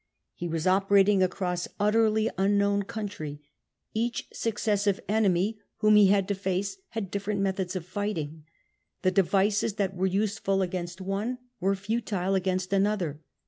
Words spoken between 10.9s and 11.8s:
one were